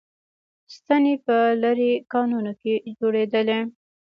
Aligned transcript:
ستنې 0.75 1.13
په 1.25 1.35
لېرې 1.61 1.91
کانونو 2.13 2.51
کې 2.61 2.73
جوړېدلې 2.99 3.59